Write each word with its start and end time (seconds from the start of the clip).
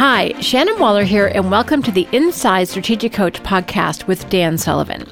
Hi, 0.00 0.32
Shannon 0.40 0.78
Waller 0.78 1.04
here, 1.04 1.26
and 1.26 1.50
welcome 1.50 1.82
to 1.82 1.90
the 1.90 2.08
Inside 2.10 2.68
Strategic 2.68 3.12
Coach 3.12 3.42
podcast 3.42 4.06
with 4.06 4.30
Dan 4.30 4.56
Sullivan. 4.56 5.04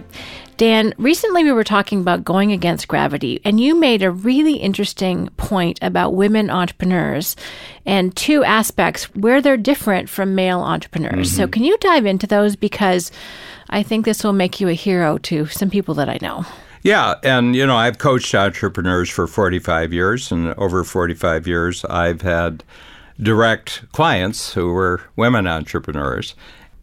Dan, 0.57 0.95
recently 0.97 1.45
we 1.45 1.53
were 1.53 1.63
talking 1.63 2.01
about 2.01 2.25
going 2.25 2.53
against 2.53 2.89
gravity, 2.89 3.39
and 3.45 3.61
you 3.61 3.75
made 3.75 4.03
a 4.03 4.11
really 4.11 4.55
interesting 4.55 5.29
point 5.37 5.79
about 5.83 6.15
women 6.15 6.49
entrepreneurs 6.49 7.37
and 7.85 8.17
two 8.17 8.43
aspects 8.45 9.15
where 9.15 9.43
they're 9.43 9.59
different 9.59 10.09
from 10.09 10.35
male 10.35 10.61
entrepreneurs. 10.61 11.29
Mm-hmm. 11.29 11.37
So, 11.37 11.49
can 11.49 11.65
you 11.65 11.77
dive 11.83 12.07
into 12.07 12.27
those? 12.27 12.57
Because 12.57 13.13
I 13.69 13.83
think 13.83 14.07
this 14.07 14.25
will 14.25 14.33
make 14.33 14.59
you 14.59 14.69
a 14.69 14.73
hero 14.73 15.19
to 15.19 15.45
some 15.49 15.69
people 15.69 15.97
that 15.97 16.09
I 16.09 16.17
know. 16.23 16.47
Yeah, 16.83 17.17
and 17.23 17.55
you 17.55 17.67
know, 17.67 17.77
I've 17.77 17.99
coached 17.99 18.35
entrepreneurs 18.35 19.11
for 19.11 19.27
45 19.27 19.93
years, 19.93 20.33
and 20.33 20.55
over 20.55 20.83
45 20.83 21.47
years, 21.47 21.85
I've 21.85 22.23
had 22.23 22.65
direct 23.21 23.91
clients 23.93 24.53
who 24.55 24.73
were 24.73 25.03
women 25.17 25.47
entrepreneurs. 25.47 26.35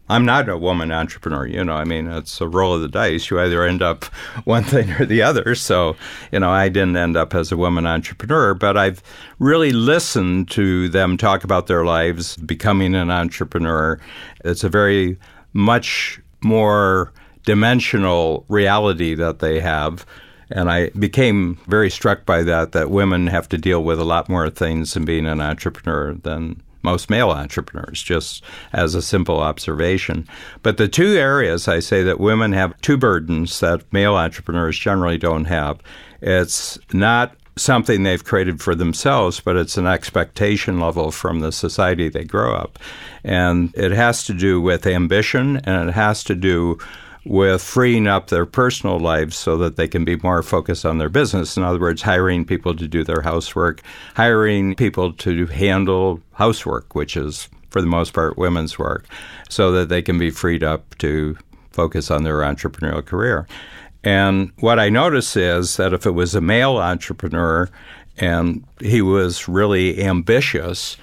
I'm 0.08 0.24
not 0.24 0.48
a 0.48 0.56
woman 0.56 0.92
entrepreneur, 0.92 1.46
you 1.46 1.64
know. 1.64 1.72
I 1.72 1.84
mean, 1.84 2.06
it's 2.06 2.40
a 2.40 2.46
roll 2.46 2.74
of 2.74 2.80
the 2.80 2.88
dice. 2.88 3.28
You 3.28 3.40
either 3.40 3.64
end 3.64 3.82
up 3.82 4.04
one 4.44 4.62
thing 4.62 4.92
or 4.92 5.04
the 5.04 5.22
other. 5.22 5.54
So, 5.54 5.96
you 6.30 6.38
know, 6.38 6.50
I 6.50 6.68
didn't 6.68 6.96
end 6.96 7.16
up 7.16 7.34
as 7.34 7.50
a 7.50 7.56
woman 7.56 7.86
entrepreneur, 7.86 8.54
but 8.54 8.76
I've 8.76 9.02
really 9.40 9.72
listened 9.72 10.48
to 10.52 10.88
them 10.88 11.16
talk 11.16 11.42
about 11.42 11.66
their 11.66 11.84
lives 11.84 12.36
becoming 12.36 12.94
an 12.94 13.10
entrepreneur. 13.10 13.98
It's 14.44 14.62
a 14.62 14.68
very 14.68 15.18
much 15.52 16.20
more 16.40 17.12
dimensional 17.44 18.44
reality 18.48 19.14
that 19.14 19.40
they 19.40 19.58
have 19.60 20.06
and 20.50 20.70
I 20.70 20.90
became 20.90 21.58
very 21.66 21.90
struck 21.90 22.24
by 22.24 22.42
that, 22.44 22.72
that 22.72 22.90
women 22.90 23.26
have 23.26 23.48
to 23.50 23.58
deal 23.58 23.82
with 23.82 23.98
a 23.98 24.04
lot 24.04 24.28
more 24.28 24.48
things 24.50 24.96
in 24.96 25.04
being 25.04 25.26
an 25.26 25.40
entrepreneur 25.40 26.14
than 26.14 26.62
most 26.82 27.10
male 27.10 27.30
entrepreneurs, 27.30 28.00
just 28.00 28.44
as 28.72 28.94
a 28.94 29.02
simple 29.02 29.40
observation. 29.40 30.26
But 30.62 30.76
the 30.76 30.86
two 30.86 31.16
areas 31.16 31.66
I 31.66 31.80
say 31.80 32.04
that 32.04 32.20
women 32.20 32.52
have 32.52 32.80
two 32.80 32.96
burdens 32.96 33.58
that 33.60 33.92
male 33.92 34.14
entrepreneurs 34.14 34.78
generally 34.78 35.18
don't 35.18 35.46
have. 35.46 35.80
It's 36.22 36.78
not 36.92 37.34
something 37.56 38.02
they've 38.02 38.24
created 38.24 38.60
for 38.60 38.74
themselves, 38.74 39.40
but 39.40 39.56
it's 39.56 39.76
an 39.76 39.86
expectation 39.86 40.78
level 40.78 41.10
from 41.10 41.40
the 41.40 41.50
society 41.50 42.08
they 42.08 42.24
grow 42.24 42.54
up. 42.54 42.78
And 43.24 43.74
it 43.74 43.92
has 43.92 44.24
to 44.24 44.34
do 44.34 44.60
with 44.60 44.86
ambition 44.86 45.56
and 45.64 45.88
it 45.88 45.92
has 45.92 46.22
to 46.24 46.34
do 46.34 46.78
with 47.26 47.60
freeing 47.60 48.06
up 48.06 48.28
their 48.28 48.46
personal 48.46 49.00
lives 49.00 49.36
so 49.36 49.56
that 49.56 49.76
they 49.76 49.88
can 49.88 50.04
be 50.04 50.16
more 50.16 50.42
focused 50.42 50.86
on 50.86 50.98
their 50.98 51.08
business. 51.08 51.56
In 51.56 51.64
other 51.64 51.80
words, 51.80 52.02
hiring 52.02 52.44
people 52.44 52.74
to 52.76 52.86
do 52.86 53.02
their 53.02 53.20
housework, 53.22 53.82
hiring 54.14 54.76
people 54.76 55.12
to 55.12 55.46
handle 55.46 56.20
housework, 56.32 56.94
which 56.94 57.16
is 57.16 57.48
for 57.70 57.80
the 57.80 57.88
most 57.88 58.12
part 58.12 58.38
women's 58.38 58.78
work, 58.78 59.06
so 59.48 59.72
that 59.72 59.88
they 59.88 60.02
can 60.02 60.18
be 60.18 60.30
freed 60.30 60.62
up 60.62 60.96
to 60.98 61.36
focus 61.72 62.10
on 62.10 62.22
their 62.22 62.38
entrepreneurial 62.38 63.04
career. 63.04 63.46
And 64.04 64.52
what 64.60 64.78
I 64.78 64.88
notice 64.88 65.36
is 65.36 65.76
that 65.78 65.92
if 65.92 66.06
it 66.06 66.12
was 66.12 66.36
a 66.36 66.40
male 66.40 66.76
entrepreneur 66.76 67.68
and 68.18 68.64
he 68.80 69.02
was 69.02 69.48
really 69.48 70.02
ambitious, 70.02 70.96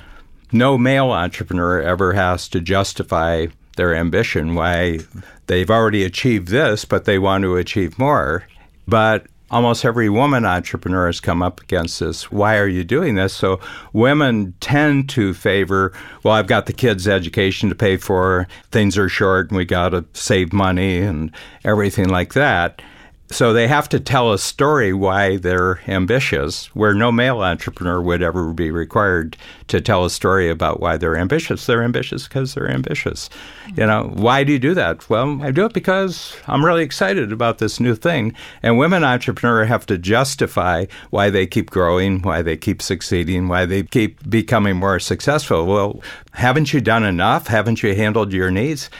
no 0.54 0.78
male 0.78 1.12
entrepreneur 1.12 1.82
ever 1.82 2.14
has 2.14 2.48
to 2.50 2.62
justify 2.62 3.48
their 3.76 3.96
ambition, 3.96 4.56
why 4.56 5.00
they've 5.48 5.70
already 5.70 6.04
achieved 6.04 6.50
this, 6.50 6.86
but 6.86 7.06
they 7.06 7.20
want 7.20 7.44
to 7.44 7.58
achieve 7.58 7.98
more. 8.00 8.46
But 8.88 9.28
almost 9.54 9.86
every 9.86 10.10
woman 10.10 10.46
entrepreneur 10.46 11.06
has 11.06 11.20
come 11.20 11.44
up 11.44 11.62
against 11.62 12.00
this. 12.00 12.32
Why 12.32 12.58
are 12.58 12.68
you 12.68 12.84
doing 12.84 13.16
this? 13.16 13.34
So 13.34 13.60
women 13.94 14.56
tend 14.60 15.10
to 15.10 15.34
favor, 15.34 15.94
well, 16.24 16.34
I've 16.34 16.48
got 16.48 16.66
the 16.66 16.74
kids' 16.74 17.08
education 17.08 17.70
to 17.70 17.76
pay 17.76 17.98
for, 17.98 18.48
things 18.72 18.98
are 18.98 19.10
short, 19.10 19.50
and 19.50 19.58
we 19.58 19.66
got 19.66 19.90
to 19.90 20.06
save 20.14 20.54
money 20.54 20.98
and 20.98 21.32
everything 21.64 22.10
like 22.10 22.34
that. 22.34 22.82
So 23.30 23.52
they 23.52 23.68
have 23.68 23.90
to 23.90 24.00
tell 24.00 24.32
a 24.32 24.38
story 24.38 24.94
why 24.94 25.38
they're 25.38 25.80
ambitious, 25.88 26.68
where 26.76 26.94
no 26.94 27.12
male 27.12 27.42
entrepreneur 27.42 28.00
would 28.00 28.22
ever 28.22 28.54
be 28.54 28.70
required 28.70 29.38
to 29.70 29.82
tell 29.82 30.06
a 30.06 30.10
story 30.12 30.50
about 30.50 30.80
why 30.82 30.98
they're 30.98 31.18
ambitious. 31.18 31.66
They're 31.66 31.82
ambitious 31.82 32.28
because 32.28 32.54
they're 32.54 32.70
ambitious. 32.70 33.30
You 33.76 33.88
know, 33.88 34.12
why 34.14 34.44
do 34.44 34.52
you 34.52 34.60
do 34.60 34.76
that? 34.76 35.10
Well, 35.10 35.42
I 35.42 35.50
do 35.50 35.66
it 35.66 35.74
because 35.74 36.36
I'm 36.48 36.64
really 36.64 36.84
excited 36.84 37.32
about 37.32 37.58
this 37.58 37.80
new 37.80 37.96
thing. 37.96 38.36
And 38.62 38.78
women 38.78 39.04
entrepreneurs 39.04 39.68
have 39.68 39.88
to 39.88 39.98
justify 39.98 40.86
why 41.10 41.32
they 41.32 41.48
keep 41.48 41.72
growing, 41.72 42.22
why 42.22 42.44
they 42.44 42.58
keep 42.58 42.84
succeeding, 42.84 43.48
why 43.48 43.66
they 43.66 43.84
keep 43.84 44.30
becoming 44.30 44.76
more 44.76 45.00
successful. 45.00 45.66
Well, 45.66 46.04
haven't 46.34 46.72
you 46.72 46.82
done 46.82 47.04
enough? 47.04 47.48
Haven't 47.48 47.82
you 47.82 47.96
handled 47.96 48.32
your 48.32 48.52
needs? 48.52 48.92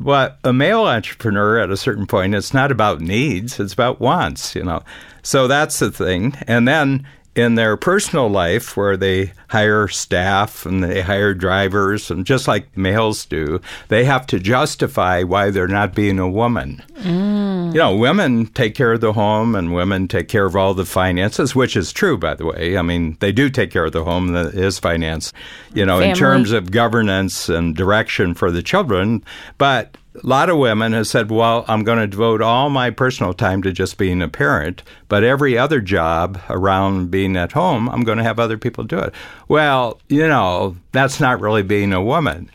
But 0.00 0.38
a 0.44 0.52
male 0.52 0.84
entrepreneur 0.84 1.58
at 1.58 1.70
a 1.70 1.76
certain 1.76 2.06
point, 2.06 2.34
it's 2.34 2.54
not 2.54 2.72
about 2.72 3.00
needs, 3.00 3.60
it's 3.60 3.72
about 3.72 4.00
wants, 4.00 4.54
you 4.54 4.64
know. 4.64 4.82
So 5.22 5.46
that's 5.46 5.78
the 5.78 5.90
thing. 5.90 6.36
And 6.46 6.66
then 6.66 7.06
in 7.34 7.56
their 7.56 7.76
personal 7.76 8.28
life 8.28 8.76
where 8.76 8.96
they 8.96 9.32
hire 9.48 9.88
staff 9.88 10.64
and 10.66 10.84
they 10.84 11.00
hire 11.00 11.34
drivers 11.34 12.10
and 12.10 12.24
just 12.24 12.46
like 12.46 12.76
males 12.76 13.24
do 13.26 13.60
they 13.88 14.04
have 14.04 14.26
to 14.26 14.38
justify 14.38 15.22
why 15.22 15.50
they're 15.50 15.66
not 15.66 15.94
being 15.94 16.18
a 16.18 16.28
woman 16.28 16.82
mm. 16.98 17.53
You 17.74 17.80
know 17.80 17.94
women 17.94 18.46
take 18.46 18.74
care 18.74 18.92
of 18.92 19.00
the 19.00 19.12
home 19.12 19.54
and 19.54 19.74
women 19.74 20.08
take 20.08 20.28
care 20.28 20.46
of 20.46 20.56
all 20.56 20.72
the 20.72 20.86
finances 20.86 21.54
which 21.54 21.76
is 21.76 21.92
true 21.92 22.16
by 22.16 22.34
the 22.34 22.46
way 22.46 22.78
i 22.78 22.82
mean 22.82 23.16
they 23.20 23.32
do 23.32 23.50
take 23.50 23.70
care 23.70 23.84
of 23.84 23.92
the 23.92 24.04
home 24.04 24.28
that 24.28 24.54
is 24.54 24.78
finance 24.78 25.32
you 25.74 25.84
know 25.84 25.98
Family. 25.98 26.10
in 26.10 26.16
terms 26.16 26.52
of 26.52 26.70
governance 26.70 27.48
and 27.48 27.76
direction 27.76 28.32
for 28.32 28.50
the 28.50 28.62
children 28.62 29.22
but 29.58 29.96
a 30.22 30.26
lot 30.26 30.48
of 30.48 30.58
women 30.58 30.92
have 30.92 31.08
said, 31.08 31.30
well, 31.30 31.64
I'm 31.66 31.82
going 31.82 31.98
to 31.98 32.06
devote 32.06 32.40
all 32.40 32.70
my 32.70 32.90
personal 32.90 33.34
time 33.34 33.62
to 33.62 33.72
just 33.72 33.98
being 33.98 34.22
a 34.22 34.28
parent, 34.28 34.84
but 35.08 35.24
every 35.24 35.58
other 35.58 35.80
job 35.80 36.40
around 36.48 37.10
being 37.10 37.36
at 37.36 37.50
home, 37.50 37.88
I'm 37.88 38.02
going 38.04 38.18
to 38.18 38.24
have 38.24 38.38
other 38.38 38.56
people 38.56 38.84
do 38.84 38.98
it. 38.98 39.12
Well, 39.48 40.00
you 40.08 40.28
know, 40.28 40.76
that's 40.92 41.18
not 41.18 41.40
really 41.40 41.64
being 41.64 41.92
a 41.92 42.02
woman. 42.02 42.48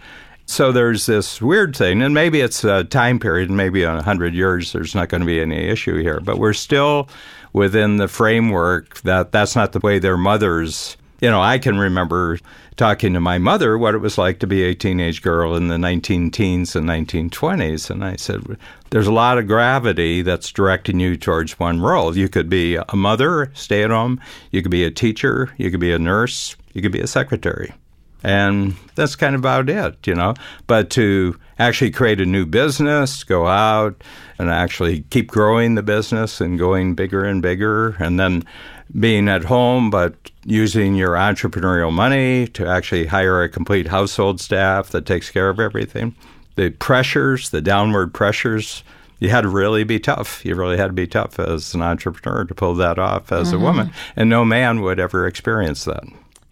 So 0.50 0.72
there's 0.72 1.06
this 1.06 1.40
weird 1.44 1.76
thing, 1.76 2.02
and 2.02 2.12
maybe 2.12 2.42
it's 2.42 2.64
a 2.64 2.84
time 2.84 3.20
period, 3.20 3.52
maybe 3.52 3.84
in 3.84 3.94
100 3.94 4.34
years 4.34 4.74
there's 4.74 4.96
not 4.96 5.08
going 5.08 5.22
to 5.22 5.28
be 5.28 5.40
any 5.40 5.68
issue 5.68 6.02
here, 6.02 6.20
but 6.20 6.40
we're 6.40 6.54
still 6.54 7.08
within 7.54 7.98
the 7.98 8.08
framework 8.08 9.00
that 9.02 9.32
that's 9.32 9.56
not 9.56 9.74
the 9.74 9.80
way 9.80 10.00
their 10.00 10.18
mothers 10.18 10.98
you 11.22 11.30
know, 11.30 11.42
I 11.42 11.60
can 11.60 11.78
remember 11.78 12.40
talking 12.78 13.14
to 13.14 13.20
my 13.20 13.38
mother 13.38 13.78
what 13.78 13.94
it 13.94 14.00
was 14.00 14.18
like 14.18 14.40
to 14.40 14.48
be 14.48 14.64
a 14.64 14.74
teenage 14.74 15.22
girl 15.22 15.54
in 15.56 15.68
the 15.68 15.78
19 15.78 16.32
teens 16.32 16.78
and 16.78 16.88
1920s. 16.88 17.90
And 17.90 18.06
I 18.06 18.16
said, 18.16 18.58
there's 18.90 19.06
a 19.06 19.12
lot 19.12 19.38
of 19.38 19.46
gravity 19.46 20.22
that's 20.22 20.50
directing 20.50 21.00
you 21.02 21.18
towards 21.18 21.60
one 21.60 21.82
role. 21.82 22.16
You 22.16 22.30
could 22.30 22.50
be 22.50 22.78
a 22.78 22.96
mother, 22.96 23.52
stay 23.54 23.84
at 23.84 23.90
home, 23.90 24.22
you 24.52 24.62
could 24.62 24.72
be 24.72 24.86
a 24.86 24.92
teacher, 24.92 25.54
you 25.58 25.70
could 25.70 25.82
be 25.82 25.92
a 25.92 26.00
nurse, 26.00 26.56
you 26.74 26.82
could 26.82 26.94
be 26.94 27.02
a 27.02 27.08
secretary. 27.08 27.74
And 28.24 28.76
that's 28.96 29.16
kind 29.16 29.34
of 29.34 29.42
about 29.42 29.70
it, 29.70 30.06
you 30.06 30.16
know. 30.16 30.34
But 30.68 30.90
to 30.92 31.38
actually 31.58 31.92
create 31.92 32.20
a 32.20 32.26
new 32.26 32.46
business, 32.46 33.24
go 33.24 33.48
out 33.48 34.04
and 34.38 34.50
actually 34.50 35.02
keep 35.10 35.28
growing 35.28 35.76
the 35.76 35.84
business 35.84 36.42
and 36.42 36.60
going 36.60 36.96
bigger 36.96 37.24
and 37.24 37.42
bigger, 37.42 37.96
and 38.00 38.20
then 38.20 38.44
being 39.00 39.30
at 39.30 39.44
home, 39.44 39.90
but 39.90 40.16
using 40.46 40.96
your 40.96 41.12
entrepreneurial 41.12 41.94
money 41.94 42.48
to 42.48 42.68
actually 42.68 43.06
hire 43.06 43.44
a 43.44 43.50
complete 43.50 43.88
household 43.88 44.42
staff 44.42 44.90
that 44.90 45.06
takes 45.06 45.30
care 45.30 45.50
of 45.50 45.60
everything. 45.60 46.16
The 46.56 46.72
pressures, 46.72 47.52
the 47.52 47.62
downward 47.62 48.14
pressures, 48.14 48.84
you 49.20 49.30
had 49.30 49.42
to 49.42 49.50
really 49.50 49.84
be 49.84 50.00
tough. 50.00 50.44
You 50.46 50.56
really 50.56 50.78
had 50.78 50.88
to 50.88 50.94
be 50.94 51.08
tough 51.08 51.40
as 51.40 51.74
an 51.74 51.82
entrepreneur 51.82 52.46
to 52.46 52.56
pull 52.56 52.74
that 52.76 52.98
off 52.98 53.32
as 53.32 53.50
mm-hmm. 53.50 53.58
a 53.58 53.60
woman. 53.60 53.92
And 54.16 54.30
no 54.30 54.44
man 54.44 54.82
would 54.82 55.00
ever 55.00 55.28
experience 55.28 55.86
that. 55.86 56.04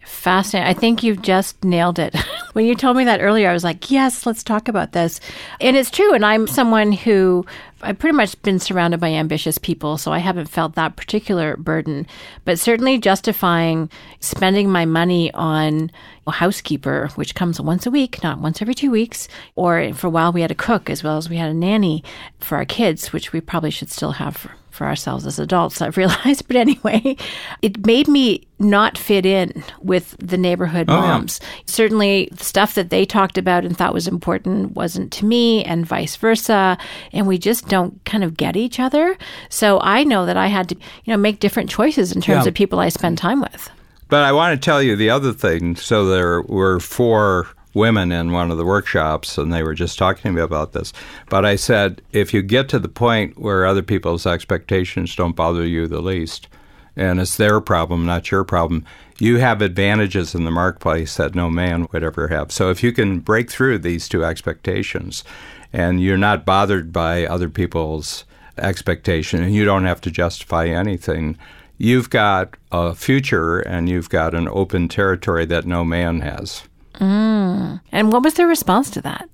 Fascinating. 0.08 0.68
I 0.68 0.72
think 0.72 1.02
you've 1.02 1.20
just 1.20 1.62
nailed 1.62 1.98
it. 1.98 2.16
when 2.54 2.64
you 2.64 2.74
told 2.74 2.96
me 2.96 3.04
that 3.04 3.20
earlier, 3.20 3.50
I 3.50 3.52
was 3.52 3.62
like, 3.62 3.90
yes, 3.90 4.24
let's 4.24 4.42
talk 4.42 4.66
about 4.66 4.92
this. 4.92 5.20
And 5.60 5.76
it's 5.76 5.90
true. 5.90 6.14
And 6.14 6.24
I'm 6.24 6.46
someone 6.46 6.92
who 6.92 7.44
I've 7.82 7.98
pretty 7.98 8.16
much 8.16 8.40
been 8.40 8.58
surrounded 8.58 9.00
by 9.00 9.10
ambitious 9.10 9.58
people, 9.58 9.98
so 9.98 10.10
I 10.10 10.18
haven't 10.18 10.48
felt 10.48 10.74
that 10.74 10.96
particular 10.96 11.58
burden. 11.58 12.06
But 12.46 12.58
certainly 12.58 12.96
justifying 12.98 13.90
spending 14.20 14.70
my 14.70 14.86
money 14.86 15.30
on 15.34 15.90
a 16.26 16.32
housekeeper, 16.32 17.10
which 17.14 17.34
comes 17.34 17.60
once 17.60 17.84
a 17.84 17.90
week, 17.90 18.22
not 18.22 18.40
once 18.40 18.62
every 18.62 18.74
two 18.74 18.90
weeks, 18.90 19.28
or 19.56 19.92
for 19.92 20.06
a 20.06 20.10
while 20.10 20.32
we 20.32 20.40
had 20.40 20.50
a 20.50 20.56
cook 20.56 20.88
as 20.88 21.04
well 21.04 21.18
as 21.18 21.28
we 21.28 21.36
had 21.36 21.50
a 21.50 21.54
nanny 21.54 22.02
for 22.40 22.56
our 22.56 22.64
kids, 22.64 23.12
which 23.12 23.34
we 23.34 23.42
probably 23.42 23.70
should 23.70 23.90
still 23.90 24.12
have 24.12 24.48
for 24.78 24.86
ourselves 24.86 25.26
as 25.26 25.38
adults, 25.38 25.82
I've 25.82 25.96
realized. 25.98 26.46
But 26.46 26.56
anyway, 26.56 27.16
it 27.60 27.84
made 27.84 28.08
me 28.08 28.46
not 28.58 28.96
fit 28.96 29.26
in 29.26 29.62
with 29.80 30.16
the 30.18 30.38
neighborhood 30.38 30.86
oh, 30.88 30.94
moms. 31.00 31.40
Yeah. 31.42 31.48
Certainly, 31.66 32.30
the 32.32 32.44
stuff 32.44 32.74
that 32.74 32.90
they 32.90 33.04
talked 33.04 33.36
about 33.36 33.64
and 33.64 33.76
thought 33.76 33.92
was 33.92 34.08
important 34.08 34.74
wasn't 34.74 35.12
to 35.14 35.26
me, 35.26 35.64
and 35.64 35.84
vice 35.84 36.16
versa. 36.16 36.78
And 37.12 37.26
we 37.26 37.36
just 37.36 37.68
don't 37.68 38.02
kind 38.04 38.24
of 38.24 38.36
get 38.36 38.56
each 38.56 38.80
other. 38.80 39.18
So 39.50 39.80
I 39.80 40.04
know 40.04 40.24
that 40.24 40.36
I 40.36 40.46
had 40.46 40.70
to, 40.70 40.74
you 40.76 41.12
know, 41.12 41.18
make 41.18 41.40
different 41.40 41.68
choices 41.68 42.12
in 42.12 42.22
terms 42.22 42.44
yeah. 42.44 42.48
of 42.48 42.54
people 42.54 42.80
I 42.80 42.88
spend 42.88 43.18
time 43.18 43.40
with. 43.40 43.70
But 44.08 44.24
I 44.24 44.32
want 44.32 44.58
to 44.58 44.64
tell 44.64 44.82
you 44.82 44.96
the 44.96 45.10
other 45.10 45.34
thing. 45.34 45.76
So 45.76 46.06
there 46.06 46.40
were 46.42 46.80
four 46.80 47.48
women 47.74 48.12
in 48.12 48.32
one 48.32 48.50
of 48.50 48.58
the 48.58 48.64
workshops, 48.64 49.38
and 49.38 49.52
they 49.52 49.62
were 49.62 49.74
just 49.74 49.98
talking 49.98 50.22
to 50.22 50.32
me 50.32 50.40
about 50.40 50.72
this. 50.72 50.92
But 51.28 51.44
I 51.44 51.56
said, 51.56 52.02
if 52.12 52.32
you 52.32 52.42
get 52.42 52.68
to 52.70 52.78
the 52.78 52.88
point 52.88 53.38
where 53.38 53.66
other 53.66 53.82
people's 53.82 54.26
expectations 54.26 55.14
don't 55.14 55.36
bother 55.36 55.66
you 55.66 55.86
the 55.86 56.00
least, 56.00 56.48
and 56.96 57.20
it's 57.20 57.36
their 57.36 57.60
problem, 57.60 58.06
not 58.06 58.30
your 58.30 58.44
problem, 58.44 58.84
you 59.18 59.38
have 59.38 59.62
advantages 59.62 60.34
in 60.34 60.44
the 60.44 60.50
marketplace 60.50 61.16
that 61.16 61.34
no 61.34 61.48
man 61.50 61.86
would 61.92 62.02
ever 62.02 62.28
have. 62.28 62.50
So 62.50 62.70
if 62.70 62.82
you 62.82 62.92
can 62.92 63.20
break 63.20 63.50
through 63.50 63.78
these 63.78 64.08
two 64.08 64.24
expectations, 64.24 65.22
and 65.72 66.00
you're 66.00 66.16
not 66.16 66.44
bothered 66.44 66.92
by 66.92 67.26
other 67.26 67.48
people's 67.48 68.24
expectation, 68.56 69.42
and 69.42 69.54
you 69.54 69.64
don't 69.64 69.84
have 69.84 70.00
to 70.02 70.10
justify 70.10 70.66
anything. 70.66 71.38
You've 71.76 72.10
got 72.10 72.56
a 72.72 72.94
future 72.94 73.60
and 73.60 73.88
you've 73.88 74.10
got 74.10 74.34
an 74.34 74.48
open 74.48 74.88
territory 74.88 75.44
that 75.46 75.66
no 75.66 75.84
man 75.84 76.20
has. 76.20 76.62
Mm. 76.98 77.80
And 77.92 78.12
what 78.12 78.22
was 78.22 78.34
their 78.34 78.48
response 78.48 78.90
to 78.90 79.00
that? 79.02 79.28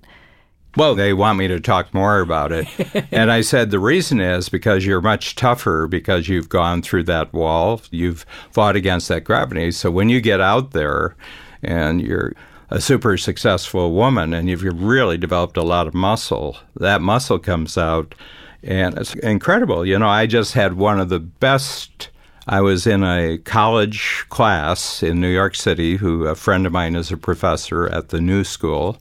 Well, 0.76 0.96
they 0.96 1.12
want 1.12 1.38
me 1.38 1.46
to 1.48 1.60
talk 1.60 1.94
more 1.94 2.20
about 2.20 2.50
it. 2.50 2.66
and 3.12 3.30
I 3.30 3.42
said 3.42 3.70
the 3.70 3.78
reason 3.78 4.20
is 4.20 4.48
because 4.48 4.84
you're 4.84 5.00
much 5.00 5.36
tougher 5.36 5.86
because 5.86 6.28
you've 6.28 6.48
gone 6.48 6.82
through 6.82 7.04
that 7.04 7.32
wall, 7.32 7.80
you've 7.90 8.26
fought 8.50 8.74
against 8.74 9.08
that 9.08 9.24
gravity. 9.24 9.70
So 9.70 9.90
when 9.90 10.08
you 10.08 10.20
get 10.20 10.40
out 10.40 10.72
there 10.72 11.14
and 11.62 12.02
you're 12.02 12.34
a 12.70 12.80
super 12.80 13.16
successful 13.16 13.92
woman 13.92 14.34
and 14.34 14.48
you've 14.48 14.64
really 14.64 15.16
developed 15.16 15.56
a 15.56 15.62
lot 15.62 15.86
of 15.86 15.94
muscle, 15.94 16.56
that 16.76 17.00
muscle 17.00 17.38
comes 17.38 17.78
out 17.78 18.14
and 18.62 18.98
it's 18.98 19.14
incredible. 19.16 19.86
You 19.86 19.98
know, 19.98 20.08
I 20.08 20.26
just 20.26 20.54
had 20.54 20.74
one 20.74 20.98
of 20.98 21.08
the 21.08 21.20
best. 21.20 22.08
I 22.46 22.60
was 22.60 22.86
in 22.86 23.02
a 23.02 23.38
college 23.38 24.26
class 24.28 25.02
in 25.02 25.20
New 25.20 25.32
York 25.32 25.54
City, 25.54 25.96
who 25.96 26.26
a 26.26 26.34
friend 26.34 26.66
of 26.66 26.72
mine 26.72 26.94
is 26.94 27.10
a 27.10 27.16
professor 27.16 27.86
at 27.88 28.10
the 28.10 28.20
New 28.20 28.44
School. 28.44 28.98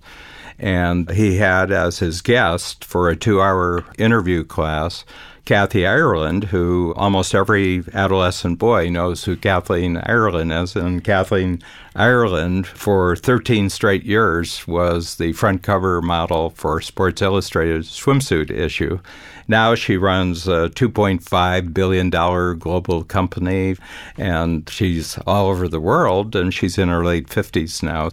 And 0.58 1.10
he 1.12 1.38
had 1.38 1.72
as 1.72 2.00
his 2.00 2.22
guest 2.22 2.86
for 2.86 3.10
a 3.10 3.16
two 3.16 3.42
hour 3.42 3.84
interview 3.98 4.44
class 4.46 5.04
Kathy 5.46 5.86
Ireland, 5.86 6.46
who 6.46 6.94
almost 6.96 7.36
every 7.36 7.84
adolescent 7.94 8.60
boy 8.60 8.90
knows 8.90 9.26
who 9.26 9.36
Kathleen 9.36 9.98
Ireland 9.98 10.54
is. 10.54 10.74
And 10.78 11.04
Kathleen 11.04 11.62
Ireland, 11.96 12.66
for 12.66 13.18
13 13.18 13.70
straight 13.70 14.04
years, 14.04 14.66
was 14.68 15.16
the 15.16 15.34
front 15.34 15.62
cover 15.62 16.02
model 16.02 16.52
for 16.52 16.80
Sports 16.80 17.22
Illustrated 17.22 17.82
swimsuit 17.84 18.52
issue. 18.52 19.00
Now 19.48 19.76
she 19.76 19.98
runs 19.98 20.48
a 20.48 20.70
$2.5 20.70 21.74
billion 21.74 22.10
global 22.10 23.04
company, 23.04 23.76
and 24.18 24.70
she's 24.70 25.18
all 25.28 25.48
over 25.48 25.68
the 25.68 25.80
world, 25.80 26.36
and 26.36 26.54
she's 26.54 26.78
in 26.78 26.90
her 26.90 27.04
late 27.04 27.28
50s 27.28 27.84
now. 27.84 28.10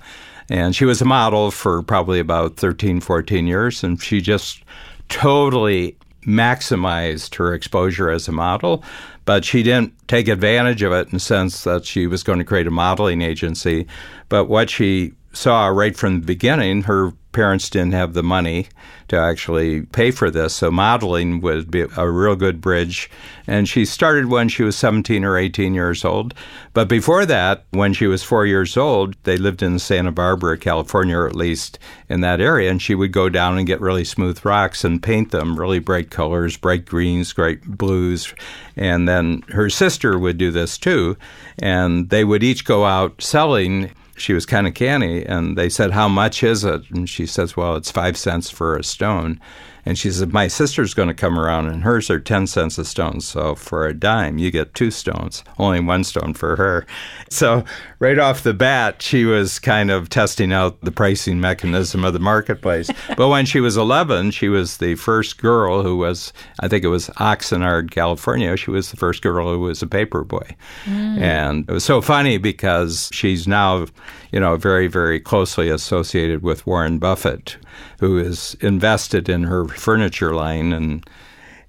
And 0.49 0.75
she 0.75 0.85
was 0.85 1.01
a 1.01 1.05
model 1.05 1.51
for 1.51 1.83
probably 1.83 2.19
about 2.19 2.57
13, 2.57 3.01
14 3.01 3.47
years, 3.47 3.85
and 3.85 4.03
she 4.03 4.21
just 4.21 4.65
totally 5.09 5.97
maximized 6.23 7.37
her 7.37 7.55
exposure 7.55 8.11
as 8.11 8.29
a 8.29 8.33
model, 8.33 8.85
but 9.25 9.45
she 9.45 9.63
didn't 9.63 9.95
take 10.09 10.29
advantage 10.29 10.83
of 10.83 10.93
it 10.93 11.07
in 11.07 11.15
the 11.15 11.21
sense 11.21 11.65
that 11.65 11.85
she 11.85 12.07
was 12.07 12.23
going 12.23 12.39
to 12.39 12.45
create 12.45 12.67
a 12.67 12.71
modeling 12.71 13.23
agency. 13.23 13.87
But 14.29 14.47
what 14.47 14.71
she 14.71 15.13
saw 15.33 15.69
right 15.69 15.97
from 15.97 16.21
the 16.21 16.27
beginning, 16.27 16.83
her 16.83 17.13
parents 17.33 17.71
didn't 17.71 17.93
have 17.93 18.15
the 18.15 18.23
money 18.23 18.67
to 19.09 19.17
actually 19.17 19.83
pay 19.83 20.11
for 20.11 20.31
this. 20.31 20.55
So 20.55 20.71
modeling 20.71 21.41
would 21.41 21.71
be 21.71 21.87
a 21.97 22.11
real 22.11 22.37
good 22.37 22.61
bridge. 22.61 23.11
And 23.47 23.69
she 23.69 23.85
started 23.85 24.27
when 24.27 24.49
she 24.49 24.63
was 24.63 24.77
17 24.77 25.25
or 25.25 25.37
18 25.37 25.75
years 25.75 26.05
old. 26.05 26.35
But 26.73 26.89
before 26.89 27.27
that, 27.27 27.65
when 27.71 27.93
she 27.93 28.07
was 28.07 28.23
four 28.23 28.47
years 28.47 28.77
old, 28.77 29.17
they 29.25 29.37
lived 29.37 29.63
in 29.63 29.79
Santa 29.79 30.13
Barbara, 30.13 30.59
California, 30.59 31.17
or 31.17 31.27
at 31.27 31.37
least 31.37 31.79
in 32.09 32.21
that 32.21 32.41
area. 32.41 32.71
And 32.71 32.81
she 32.81 32.95
would 32.95 33.13
go 33.13 33.29
down 33.29 33.59
and 33.59 33.67
get 33.67 33.81
really 33.81 34.05
smooth 34.05 34.45
rocks 34.45 34.85
and 34.85 35.03
paint 35.03 35.31
them 35.31 35.59
really 35.59 35.81
bright 35.81 36.11
colors, 36.11 36.57
bright 36.57 36.85
greens, 36.85 37.33
bright 37.33 37.63
blues. 37.63 38.33
And 38.77 39.09
then 39.09 39.43
her 39.49 39.71
sister 39.71 40.19
would 40.19 40.39
do 40.39 40.51
this 40.51 40.79
too. 40.79 41.17
And 41.59 42.11
they 42.11 42.25
would 42.25 42.43
each 42.43 42.65
go 42.65 42.85
out 42.85 43.21
selling 43.23 43.91
she 44.21 44.33
was 44.33 44.47
kind 44.47 44.67
of 44.67 44.75
canny, 44.75 45.25
and 45.25 45.57
they 45.57 45.69
said, 45.69 45.93
"How 45.93 46.09
much 46.09 46.43
is 46.43 46.65
it?" 46.65 46.83
And 46.91 47.09
she 47.09 47.27
says, 47.27 47.57
"Well, 47.57 47.77
it's 47.77 47.91
five 47.91 48.17
cents 48.17 48.51
for 48.51 48.77
a 48.77 48.85
stone." 48.85 49.41
And 49.85 49.99
she 49.99 50.11
said, 50.11 50.33
My 50.33 50.49
sister's 50.49 50.95
going 50.95 51.09
to 51.09 51.15
come 51.15 51.39
around, 51.39 51.67
and 51.67 51.83
hers 51.83 52.11
are 52.11 52.21
10 52.21 52.47
cents 52.47 52.79
a 52.79 52.85
stone. 52.85 53.21
So 53.21 53.55
for 53.55 53.87
a 53.87 53.95
dime, 53.95 54.39
you 54.39 54.51
get 54.51 54.75
two 54.75 54.91
stones, 54.91 55.45
only 55.59 55.81
one 55.81 56.05
stone 56.05 56.35
for 56.35 56.57
her. 56.57 56.87
So 57.31 57.65
right 57.99 58.19
off 58.19 58.43
the 58.43 58.55
bat, 58.55 59.03
she 59.03 59.25
was 59.25 59.59
kind 59.59 59.91
of 59.91 60.09
testing 60.09 60.53
out 60.53 60.81
the 60.81 60.93
pricing 60.93 61.41
mechanism 61.41 62.05
of 62.05 62.13
the 62.13 62.19
marketplace. 62.19 62.91
but 63.17 63.29
when 63.29 63.47
she 63.47 63.61
was 63.61 63.77
11, 63.77 64.33
she 64.33 64.49
was 64.49 64.79
the 64.79 64.95
first 64.97 65.39
girl 65.39 65.83
who 65.83 65.97
was, 65.97 66.33
I 66.61 66.69
think 66.69 66.85
it 66.85 66.89
was 66.89 67.09
Oxnard, 67.11 67.91
California. 67.91 68.57
She 68.57 68.71
was 68.71 68.91
the 68.91 68.97
first 68.97 69.23
girl 69.23 69.51
who 69.51 69.61
was 69.61 69.83
a 69.83 69.87
paper 69.87 70.25
boy. 70.25 70.57
Mm. 70.85 71.21
And 71.21 71.69
it 71.69 71.73
was 71.73 71.85
so 71.85 72.01
funny 72.01 72.39
because 72.39 73.09
she's 73.13 73.47
now, 73.47 73.87
you 74.33 74.41
know, 74.41 74.57
very, 74.57 74.87
very 74.87 75.21
closely 75.21 75.69
associated 75.69 76.43
with 76.43 76.67
Warren 76.67 76.99
Buffett 76.99 77.57
who 78.01 78.19
is 78.19 78.57
invested 78.61 79.29
in 79.29 79.45
her 79.45 79.69
furniture 79.69 80.35
line. 80.35 80.73
And 80.73 81.05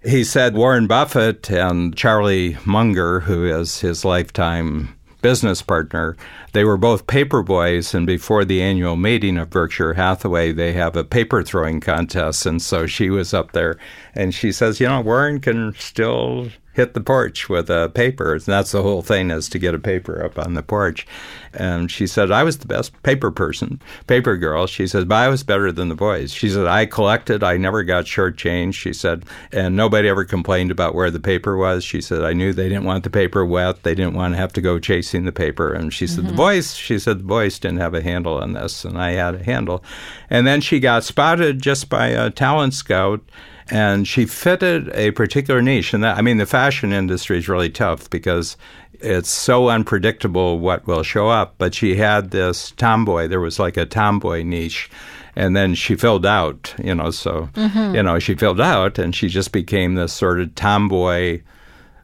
he 0.04 0.24
said 0.24 0.56
Warren 0.56 0.88
Buffett 0.88 1.50
and 1.50 1.96
Charlie 1.96 2.58
Munger, 2.66 3.22
who 3.22 3.46
is 3.46 3.82
his 3.82 4.04
lifetime 4.04 4.96
business 5.22 5.62
partner, 5.62 6.18
they 6.54 6.64
were 6.64 6.78
both 6.78 7.08
paper 7.08 7.44
boys. 7.44 7.94
And 7.94 8.06
before 8.06 8.44
the 8.44 8.62
annual 8.62 8.96
meeting 8.96 9.38
of 9.38 9.50
Berkshire 9.50 9.94
Hathaway, 9.94 10.52
they 10.52 10.74
have 10.74 10.96
a 10.96 11.04
paper 11.04 11.44
throwing 11.44 11.80
contest. 11.80 12.46
And 12.46 12.62
so 12.62 12.88
she 12.88 13.10
was 13.10 13.34
up 13.34 13.52
there 13.52 13.78
and 14.16 14.34
she 14.34 14.52
says, 14.52 14.80
You 14.80 14.88
know, 14.88 15.02
Warren 15.02 15.40
can 15.40 15.74
still 15.78 16.50
hit 16.74 16.94
the 16.94 17.02
porch 17.02 17.50
with 17.50 17.70
a 17.70 17.90
paper. 17.94 18.34
And 18.34 18.42
that's 18.42 18.72
the 18.72 18.82
whole 18.82 19.02
thing 19.02 19.30
is 19.32 19.50
to 19.50 19.60
get 19.60 19.76
a 19.76 19.80
paper 19.80 20.24
up 20.24 20.40
on 20.40 20.54
the 20.54 20.64
porch. 20.64 21.06
And 21.54 21.92
she 21.92 22.08
said, 22.08 22.32
I 22.32 22.44
was 22.44 22.60
the 22.60 22.68
best 22.68 23.02
paper 23.04 23.30
person, 23.30 23.82
paper 24.08 24.38
girl. 24.38 24.68
She 24.68 24.88
said, 24.88 25.10
but 25.10 25.16
I 25.16 25.28
was 25.28 25.44
better 25.44 25.72
than 25.72 25.90
the 25.90 25.96
boys. 25.96 26.32
She 26.32 26.50
said, 26.50 26.66
I 26.66 26.86
collected. 26.86 27.44
I 27.44 27.58
never 27.58 27.84
got 27.84 28.06
shortchanged. 28.06 28.76
She 28.76 28.94
said, 28.94 29.26
and 29.52 29.76
nobody 29.76 30.08
ever 30.08 30.24
complained 30.24 30.72
about 30.72 30.96
where 30.96 31.12
the 31.12 31.20
paper 31.20 31.58
was. 31.58 31.84
She 31.84 32.00
said, 32.00 32.24
I 32.24 32.32
knew 32.32 32.54
they 32.54 32.70
didn't 32.70 32.86
want 32.86 33.04
the 33.04 33.10
paper 33.10 33.46
wet. 33.46 33.84
They 33.84 33.96
didn't 33.96 34.14
want 34.14 34.34
to 34.34 34.38
have 34.38 34.54
to 34.54 34.62
go 34.62 34.80
chasing 34.80 35.26
the 35.26 35.34
paper. 35.34 35.74
And 35.74 35.94
she 35.94 36.08
said, 36.08 36.24
mm-hmm. 36.24 36.28
the 36.28 36.38
boys, 36.38 36.76
she 36.76 36.98
said, 36.98 37.20
the 37.20 37.24
boys 37.24 37.60
didn't 37.60 37.80
have 37.80 37.94
a 37.94 38.02
handle 38.02 38.38
on 38.38 38.54
this. 38.54 38.86
And 38.86 38.98
I 38.98 39.12
had 39.12 39.36
a 39.36 39.44
handle. 39.44 39.84
And 40.30 40.48
then 40.48 40.62
she 40.62 40.80
got 40.80 41.04
spotted 41.04 41.62
just 41.62 41.90
by 41.90 42.08
a 42.08 42.30
talent 42.30 42.74
scout 42.74 43.22
and 43.70 44.08
she 44.08 44.26
fitted 44.26 44.90
a 44.94 45.12
particular 45.12 45.62
niche. 45.62 45.94
And 45.94 46.04
that, 46.04 46.18
I 46.18 46.22
mean, 46.22 46.38
the 46.38 46.46
fashion 46.46 46.92
industry 46.92 47.38
is 47.38 47.48
really 47.48 47.70
tough 47.70 48.10
because 48.10 48.58
it's 48.94 49.30
so 49.30 49.70
unpredictable 49.70 50.60
what 50.60 50.86
will 50.88 51.04
show 51.04 51.30
up. 51.30 51.56
But 51.58 51.74
she 51.74 51.96
had 51.96 52.32
this 52.32 52.72
tomboy. 52.72 53.28
There 53.28 53.40
was 53.40 53.60
like 53.60 53.78
a 53.78 53.86
tomboy 53.86 54.44
niche. 54.44 54.90
And 55.36 55.56
then 55.56 55.76
she 55.76 55.96
filled 55.96 56.26
out, 56.26 56.74
you 56.84 56.94
know, 56.94 57.10
so, 57.10 57.50
mm-hmm. 57.54 57.96
you 57.96 58.04
know, 58.04 58.20
she 58.20 58.36
filled 58.36 58.60
out 58.60 59.00
and 59.00 59.16
she 59.16 59.30
just 59.30 59.54
became 59.54 59.96
this 59.96 60.12
sort 60.12 60.42
of 60.42 60.54
tomboy 60.56 61.42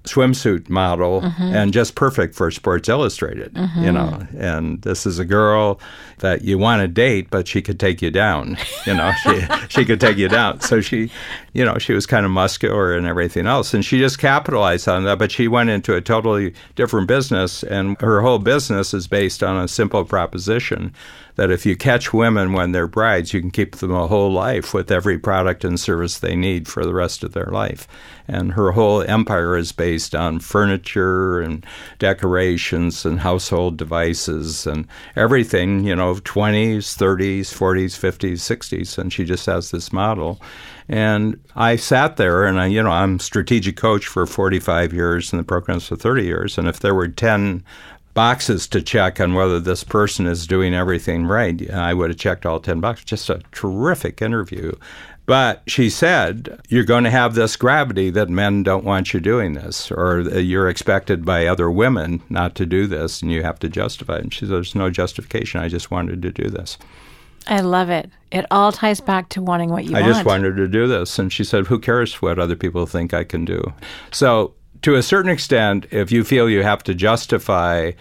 swimsuit 0.03 0.69
model 0.69 1.21
mm-hmm. 1.21 1.43
and 1.43 1.73
just 1.73 1.95
perfect 1.95 2.35
for 2.35 2.49
Sports 2.49 2.89
Illustrated, 2.89 3.53
mm-hmm. 3.53 3.83
you 3.83 3.91
know. 3.91 4.25
And 4.37 4.81
this 4.81 5.05
is 5.05 5.19
a 5.19 5.25
girl 5.25 5.79
that 6.19 6.43
you 6.43 6.57
want 6.57 6.81
to 6.81 6.87
date, 6.87 7.29
but 7.29 7.47
she 7.47 7.61
could 7.61 7.79
take 7.79 8.01
you 8.01 8.11
down, 8.11 8.57
you 8.85 8.93
know. 8.93 9.11
she 9.23 9.41
she 9.69 9.85
could 9.85 9.99
take 9.99 10.17
you 10.17 10.27
down. 10.29 10.61
So 10.61 10.81
she, 10.81 11.11
you 11.53 11.63
know, 11.65 11.77
she 11.77 11.93
was 11.93 12.05
kind 12.05 12.25
of 12.25 12.31
muscular 12.31 12.95
and 12.95 13.05
everything 13.05 13.47
else, 13.47 13.73
and 13.73 13.83
she 13.83 13.99
just 13.99 14.19
capitalized 14.19 14.87
on 14.87 15.03
that. 15.03 15.19
But 15.19 15.31
she 15.31 15.47
went 15.47 15.69
into 15.69 15.95
a 15.95 16.01
totally 16.01 16.53
different 16.75 17.07
business, 17.07 17.63
and 17.63 17.99
her 18.01 18.21
whole 18.21 18.39
business 18.39 18.93
is 18.93 19.07
based 19.07 19.43
on 19.43 19.61
a 19.61 19.67
simple 19.67 20.05
proposition 20.05 20.93
that 21.37 21.51
if 21.51 21.65
you 21.65 21.77
catch 21.77 22.11
women 22.11 22.51
when 22.51 22.71
they're 22.71 22.87
brides, 22.87 23.31
you 23.31 23.39
can 23.39 23.51
keep 23.51 23.75
them 23.75 23.93
a 23.93 24.07
whole 24.07 24.31
life 24.31 24.73
with 24.73 24.91
every 24.91 25.19
product 25.19 25.63
and 25.63 25.79
service 25.79 26.19
they 26.19 26.35
need 26.35 26.67
for 26.67 26.83
the 26.83 26.93
rest 26.93 27.23
of 27.23 27.33
their 27.33 27.45
life. 27.45 27.87
And 28.27 28.53
her 28.53 28.71
whole 28.71 29.03
empire 29.03 29.55
is 29.55 29.71
based 29.71 29.96
on 30.15 30.39
furniture 30.39 31.39
and 31.39 31.65
decorations 31.99 33.05
and 33.05 33.19
household 33.19 33.77
devices 33.77 34.67
and 34.67 34.87
everything, 35.15 35.83
you 35.83 35.95
know, 35.95 36.15
20s, 36.15 36.95
30s, 36.97 37.53
40s, 37.53 37.97
50s, 37.97 38.33
60s. 38.33 38.97
And 38.97 39.11
she 39.11 39.23
just 39.23 39.45
has 39.45 39.71
this 39.71 39.91
model. 39.91 40.41
And 40.89 41.39
I 41.55 41.75
sat 41.75 42.17
there 42.17 42.45
and 42.45 42.59
I, 42.59 42.67
you 42.67 42.81
know, 42.81 42.91
I'm 42.91 43.19
strategic 43.19 43.75
coach 43.75 44.07
for 44.07 44.25
45 44.25 44.93
years 44.93 45.33
and 45.33 45.39
the 45.39 45.43
program's 45.43 45.87
for 45.87 45.95
30 45.95 46.23
years. 46.23 46.57
And 46.57 46.67
if 46.67 46.79
there 46.79 46.95
were 46.95 47.07
10 47.07 47.63
boxes 48.17 48.67
to 48.67 48.81
check 48.81 49.21
on 49.21 49.35
whether 49.35 49.59
this 49.59 49.83
person 49.83 50.25
is 50.25 50.47
doing 50.47 50.73
everything 50.73 51.27
right. 51.27 51.69
I 51.69 51.93
would 51.93 52.09
have 52.09 52.17
checked 52.17 52.47
all 52.47 52.59
10 52.59 52.79
boxes. 52.79 53.05
Just 53.05 53.29
a 53.29 53.43
terrific 53.51 54.23
interview. 54.23 54.71
But 55.27 55.61
she 55.67 55.89
said, 55.89 56.61
You're 56.69 56.85
going 56.85 57.03
to 57.03 57.11
have 57.11 57.35
this 57.35 57.57
gravity 57.57 58.09
that 58.11 58.29
men 58.29 58.63
don't 58.63 58.85
want 58.85 59.13
you 59.13 59.19
doing 59.19 59.53
this, 59.53 59.91
or 59.91 60.21
you're 60.21 60.69
expected 60.69 61.25
by 61.25 61.45
other 61.45 61.69
women 61.69 62.23
not 62.29 62.55
to 62.55 62.65
do 62.65 62.87
this, 62.87 63.21
and 63.21 63.29
you 63.29 63.43
have 63.43 63.59
to 63.59 63.69
justify 63.69 64.15
it. 64.15 64.23
And 64.23 64.33
she 64.33 64.41
said, 64.41 64.49
There's 64.49 64.73
no 64.73 64.89
justification. 64.89 65.59
I 65.59 65.67
just 65.67 65.91
wanted 65.91 66.21
to 66.21 66.31
do 66.31 66.49
this. 66.49 66.77
I 67.45 67.59
love 67.59 67.89
it. 67.89 68.09
It 68.31 68.45
all 68.51 68.71
ties 68.71 69.01
back 69.01 69.27
to 69.29 69.41
wanting 69.41 69.69
what 69.69 69.83
you 69.83 69.95
I 69.95 70.01
want. 70.01 70.05
I 70.05 70.13
just 70.13 70.25
wanted 70.25 70.55
to 70.55 70.67
do 70.67 70.87
this. 70.87 71.19
And 71.19 71.31
she 71.31 71.43
said, 71.43 71.67
Who 71.67 71.77
cares 71.77 72.21
what 72.21 72.39
other 72.39 72.55
people 72.55 72.85
think 72.85 73.13
I 73.13 73.25
can 73.25 73.43
do? 73.43 73.73
So, 74.11 74.53
to 74.83 74.95
a 74.95 75.03
certain 75.03 75.29
extent, 75.29 75.87
if 75.91 76.09
you 76.09 76.23
feel 76.23 76.49
you 76.49 76.63
have 76.63 76.83
to 76.83 76.93
justify, 76.93 77.91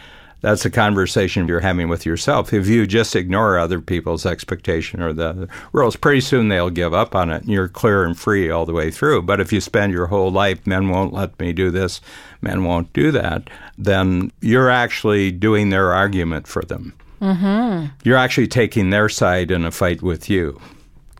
that's 0.47 0.65
a 0.65 0.71
conversation 0.71 1.49
you're 1.49 1.59
having 1.59 1.89
with 1.89 2.07
yourself. 2.07 2.53
If 2.53 2.69
you 2.69 2.87
just 2.87 3.17
ignore 3.17 3.59
other 3.59 3.81
people's 3.81 4.25
expectation 4.25 5.03
or 5.03 5.13
the 5.13 5.49
rules, 5.73 5.97
pretty 5.97 6.21
soon 6.21 6.47
they'll 6.47 6.71
give 6.71 6.95
up 6.95 7.17
on 7.17 7.31
it 7.31 7.43
and 7.43 7.51
you're 7.51 7.67
clear 7.67 8.05
and 8.05 8.17
free 8.17 8.49
all 8.49 8.65
the 8.65 8.73
way 8.73 8.93
through. 8.93 9.23
But 9.23 9.41
if 9.41 9.53
you 9.53 9.61
spend 9.61 9.93
your 9.93 10.07
whole 10.07 10.31
life, 10.31 10.65
men 10.65 10.89
won't 10.89 11.13
let 11.13 11.37
me 11.41 11.53
do 11.53 11.73
this, 11.73 12.01
men 12.43 12.63
won't 12.63 12.93
do 12.93 13.11
that, 13.11 13.51
then 13.77 14.31
you're 14.41 14.71
actually 14.71 15.33
doing 15.33 15.71
their 15.71 15.93
argument 15.93 16.47
for 16.47 16.63
them. 16.63 16.95
Mm-hmm. 17.21 17.87
You're 18.05 18.17
actually 18.17 18.47
taking 18.47 18.91
their 18.91 19.09
side 19.09 19.51
in 19.51 19.65
a 19.65 19.73
fight 19.73 20.01
with 20.01 20.31
you. 20.31 20.61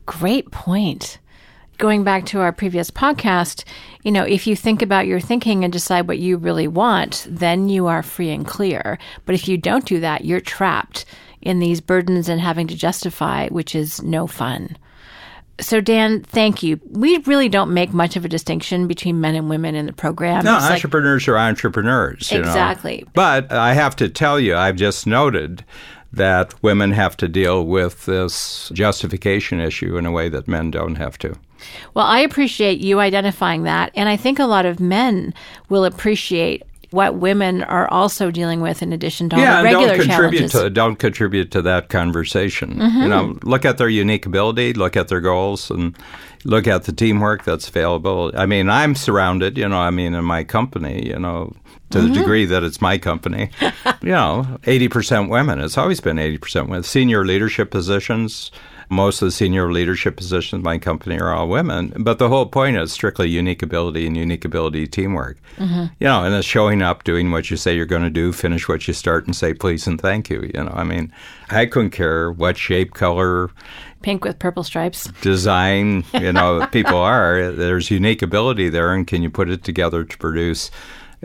Great 0.07 0.53
point. 0.53 1.19
Going 1.79 2.05
back 2.05 2.25
to 2.27 2.41
our 2.41 2.53
previous 2.53 2.91
podcast, 2.91 3.65
you 4.03 4.11
know, 4.11 4.23
if 4.25 4.47
you 4.47 4.57
think 4.57 4.81
about 4.81 5.07
your 5.07 5.21
thinking 5.21 5.63
and 5.63 5.73
decide 5.73 6.09
what 6.09 6.19
you 6.19 6.39
really 6.39 6.69
want, 6.69 7.27
then 7.29 7.69
you 7.69 7.87
are 7.87 8.03
free 8.03 8.31
and 8.31 8.47
clear. 8.47 8.99
But 9.27 9.35
if 9.35 9.47
you 9.47 9.59
don't 9.59 9.85
do 9.85 10.01
that, 10.01 10.25
you're 10.25 10.41
trapped 10.41 11.05
in 11.43 11.59
these 11.59 11.81
burdens 11.83 12.29
and 12.31 12.41
having 12.41 12.67
to 12.69 12.75
justify, 12.75 13.49
which 13.49 13.75
is 13.75 14.03
no 14.03 14.27
fun. 14.27 14.77
So, 15.61 15.81
Dan, 15.81 16.23
thank 16.23 16.63
you. 16.63 16.81
We 16.91 17.19
really 17.19 17.49
don't 17.49 17.73
make 17.73 17.93
much 17.93 18.17
of 18.17 18.25
a 18.25 18.29
distinction 18.29 18.87
between 18.87 19.21
men 19.21 19.35
and 19.35 19.49
women 19.49 19.75
in 19.75 19.87
the 19.87 19.93
program. 19.93 20.45
No, 20.45 20.55
It's 20.57 20.65
like- 20.65 20.73
entrepreneurs 20.75 21.29
are 21.29 21.39
entrepreneurs. 21.39 22.31
you 22.33 22.39
know. 22.39 22.45
Exactly. 22.49 23.05
But 23.15 23.53
I 23.53 23.75
have 23.75 23.97
to 23.97 24.09
tell 24.09 24.39
you, 24.41 24.55
I've 24.57 24.77
just 24.77 25.07
noted 25.07 25.65
that 26.13 26.55
women 26.63 26.93
have 26.93 27.17
to 27.19 27.29
deal 27.29 27.67
with 27.67 28.07
this 28.07 28.71
justification 28.75 29.61
issue 29.61 29.97
in 29.99 30.07
a 30.07 30.11
way 30.11 30.29
that 30.31 30.49
men 30.49 30.71
don't 30.71 30.95
have 30.97 31.19
to. 31.19 31.37
Well, 31.95 32.07
I 32.07 32.21
appreciate 32.21 32.81
you 32.81 33.01
identifying 33.01 33.65
that. 33.65 33.93
And 33.95 34.09
I 34.09 34.17
think 34.17 34.39
a 34.39 34.47
lot 34.47 34.67
of 34.67 34.81
men 34.81 35.35
will 35.69 35.85
appreciate 35.85 36.63
what 36.93 37.17
women 37.17 37.63
are 37.65 37.89
also 37.91 38.31
dealing 38.31 38.61
with 38.61 38.81
in 38.81 38.93
addition 38.93 39.29
to 39.29 39.37
all 39.37 39.43
yeah, 39.43 39.59
the 39.59 39.65
regular 39.65 39.87
don't 39.89 39.97
contribute 40.07 40.31
challenges. 40.39 40.53
Mm-hmm. 40.53 40.65
to 40.65 40.71
don't 40.71 40.97
contribute 40.97 41.51
to 41.51 41.63
that 41.63 41.89
conversation. 41.89 42.79
You 42.79 43.09
know, 43.09 43.39
look 43.43 43.65
at 43.65 43.77
their 43.79 43.89
unique 43.89 44.25
ability, 44.25 44.73
look 44.73 44.97
at 44.97 45.09
their 45.09 45.21
goals, 45.21 45.69
and 45.71 45.97
look 46.45 46.67
at 46.69 46.85
the 46.85 46.93
teamwork 46.93 47.45
that's 47.45 47.69
available. 47.69 48.31
I 48.37 48.47
mean, 48.47 48.71
I'm 48.71 48.95
surrounded. 48.95 49.59
You 49.59 49.69
know, 49.69 49.79
I 49.79 49.91
mean, 49.91 50.15
in 50.15 50.25
my 50.25 50.45
company, 50.45 51.07
you 51.09 51.19
know, 51.19 51.53
to 51.91 51.99
Mm-hmm. 51.99 52.09
the 52.09 52.15
degree 52.19 52.45
that 52.47 52.63
it's 52.65 52.81
my 52.81 52.99
company, 52.99 53.51
you 54.03 54.11
know, 54.11 54.59
eighty 54.65 54.89
percent 54.89 55.29
women. 55.29 55.61
It's 55.61 55.77
always 55.79 56.01
been 56.01 56.19
eighty 56.19 56.39
percent 56.39 56.69
women. 56.69 56.83
Senior 56.85 57.25
leadership 57.25 57.71
positions. 57.71 58.51
Most 58.89 59.21
of 59.21 59.27
the 59.27 59.33
senior 59.33 59.73
leadership 59.73 60.17
positions 60.17 60.61
in 60.61 60.63
my 60.63 60.79
company 60.79 61.19
are 61.19 61.33
all 61.33 61.49
women, 61.49 61.93
but 61.99 62.19
the 62.19 62.29
whole 62.29 62.47
point 62.47 62.77
is 62.77 62.93
strictly 62.93 63.29
unique 63.29 63.63
ability 63.63 64.07
and 64.07 64.17
unique 64.17 64.45
ability 64.45 64.87
teamwork. 64.87 65.39
Mm-hmm. 65.57 65.87
You 65.99 66.07
know, 66.07 66.25
and 66.25 66.35
it's 66.35 66.47
showing 66.47 66.83
up, 66.83 67.05
doing 67.05 67.31
what 67.31 67.51
you 67.51 67.57
say 67.57 67.75
you're 67.75 67.87
going 67.87 68.03
to 68.03 68.11
do, 68.11 68.33
finish 68.33 68.69
what 68.69 68.87
you 68.87 68.95
start, 68.95 69.27
and 69.27 69.35
say 69.35 69.55
please 69.55 69.87
and 69.87 70.01
thank 70.01 70.31
you. 70.31 70.51
You 70.55 70.65
know, 70.65 70.73
I 70.75 70.85
mean, 70.85 71.13
I 71.51 71.67
couldn't 71.67 71.91
care 71.91 72.31
what 72.31 72.57
shape, 72.57 72.95
color, 72.95 73.51
Pink 74.03 74.25
with 74.25 74.39
purple 74.39 74.63
stripes. 74.63 75.09
design, 75.21 76.05
you 76.15 76.33
know, 76.33 76.67
people 76.71 76.97
are. 76.97 77.51
There's 77.51 77.91
unique 77.91 78.23
ability 78.23 78.69
there, 78.69 78.93
and 78.93 79.07
can 79.07 79.23
you 79.23 79.31
put 79.31 79.51
it 79.51 79.65
together 79.65 80.05
to 80.05 80.19
produce 80.19 80.71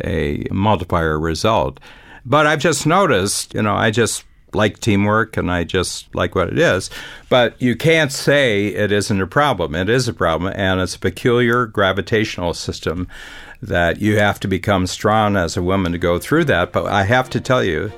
a 0.03 0.45
multiplier 0.49 1.19
result? 1.19 1.79
But 2.25 2.47
I've 2.47 2.59
just 2.59 2.85
noticed, 2.85 3.53
you 3.53 3.61
know, 3.61 3.75
I 3.75 3.91
just 3.91 4.23
like 4.53 4.79
teamwork 4.79 5.37
and 5.37 5.51
I 5.51 5.63
just 5.63 6.13
like 6.13 6.35
what 6.35 6.49
it 6.49 6.59
is. 6.59 6.89
But 7.29 7.61
you 7.61 7.75
can't 7.75 8.11
say 8.11 8.67
it 8.67 8.91
isn't 8.91 9.21
a 9.21 9.27
problem. 9.27 9.75
It 9.75 9.89
is 9.89 10.07
a 10.07 10.13
problem, 10.13 10.53
and 10.55 10.81
it's 10.81 10.95
a 10.95 10.99
peculiar 10.99 11.65
gravitational 11.65 12.53
system 12.53 13.07
that 13.61 14.01
you 14.01 14.17
have 14.17 14.39
to 14.41 14.47
become 14.47 14.87
strong 14.87 15.35
as 15.35 15.55
a 15.55 15.63
woman 15.63 15.91
to 15.91 15.97
go 15.97 16.19
through 16.19 16.45
that. 16.45 16.71
But 16.71 16.87
I 16.87 17.03
have 17.03 17.29
to 17.31 17.41
tell 17.41 17.63
you, 17.63 17.91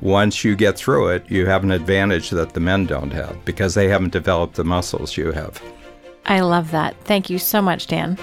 once 0.00 0.42
you 0.42 0.56
get 0.56 0.76
through 0.76 1.08
it, 1.08 1.24
you 1.30 1.46
have 1.46 1.62
an 1.62 1.70
advantage 1.70 2.30
that 2.30 2.54
the 2.54 2.60
men 2.60 2.86
don't 2.86 3.12
have 3.12 3.44
because 3.44 3.74
they 3.74 3.88
haven't 3.88 4.12
developed 4.12 4.54
the 4.54 4.64
muscles 4.64 5.16
you 5.16 5.32
have. 5.32 5.62
I 6.26 6.40
love 6.40 6.70
that. 6.70 6.96
Thank 7.04 7.30
you 7.30 7.38
so 7.38 7.60
much, 7.60 7.86
Dan. 7.86 8.18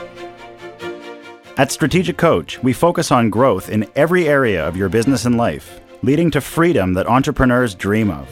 At 1.58 1.72
Strategic 1.72 2.18
Coach, 2.18 2.62
we 2.64 2.72
focus 2.72 3.12
on 3.12 3.30
growth 3.30 3.70
in 3.70 3.86
every 3.96 4.28
area 4.28 4.66
of 4.66 4.78
your 4.78 4.88
business 4.88 5.26
and 5.26 5.38
life, 5.38 5.82
leading 6.02 6.32
to 6.32 6.42
freedom 6.42 6.94
that 6.94 7.08
entrepreneurs 7.08 7.76
dream 7.76 8.10
of. 8.10 8.28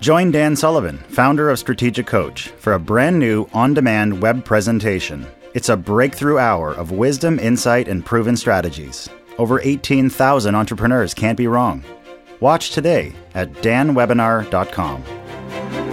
Join 0.00 0.30
Dan 0.30 0.56
Sullivan, 0.56 0.98
founder 0.98 1.50
of 1.50 1.58
Strategic 1.58 2.06
Coach, 2.06 2.48
for 2.48 2.74
a 2.74 2.78
brand 2.78 3.18
new 3.18 3.48
on 3.52 3.74
demand 3.74 4.20
web 4.20 4.44
presentation. 4.44 5.26
It's 5.54 5.68
a 5.68 5.76
breakthrough 5.76 6.38
hour 6.38 6.72
of 6.72 6.90
wisdom, 6.90 7.38
insight, 7.38 7.88
and 7.88 8.04
proven 8.04 8.36
strategies. 8.36 9.08
Over 9.38 9.60
18,000 9.60 10.54
entrepreneurs 10.54 11.14
can't 11.14 11.38
be 11.38 11.46
wrong. 11.46 11.84
Watch 12.40 12.70
today 12.70 13.12
at 13.34 13.52
danwebinar.com. 13.54 15.83